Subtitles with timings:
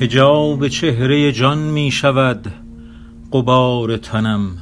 [0.00, 2.52] حجاب چهره جان می شود
[3.32, 4.58] غبار تنم.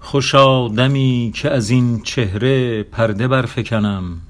[0.00, 4.20] خوشا دمی که از این چهره پرده برفکنم.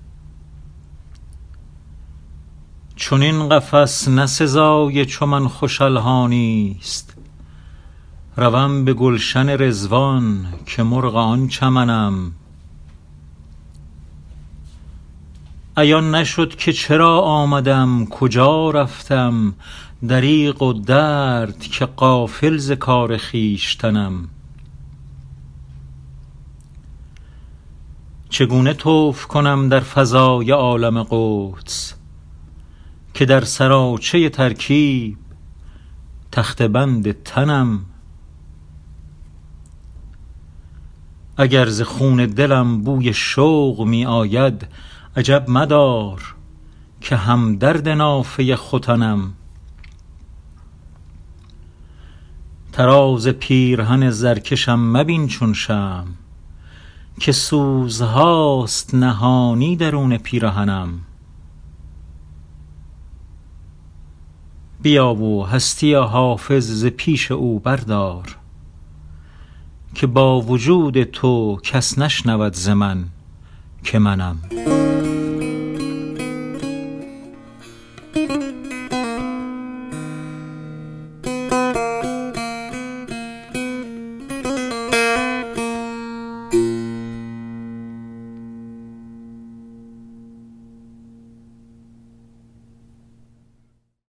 [2.96, 7.19] چنین قفس نه سزای چو من خوش الحانی ست
[8.36, 12.32] روم به گلشن رضوان که مرغ آن چمنم.
[15.76, 19.54] عیان نشد که چرا آمدم کجا رفتم؟
[20.08, 24.28] دریغ و درد که غافل ز کار خویشتنم.
[28.28, 31.94] چگونه طوف کنم در فضای عالم قدس
[33.14, 35.16] که در سراچه ترکیب
[36.32, 37.89] تخته بند تنم؟
[41.40, 44.66] اگر ز خون دلم بوی شوق می آید
[45.16, 46.34] عجب مدار
[47.00, 49.32] که همدرد نافه ختنم.
[52.72, 56.04] طراز پیرهن زرکشم مبین چون شمع
[57.20, 61.00] که سوزهاست نهانی درون پیرهنم.
[64.82, 68.39] بیا و هستی حافظ ز پیش او بردار.
[69.94, 73.04] که با وجود تو کس نشنود ز من
[73.84, 74.38] که منم.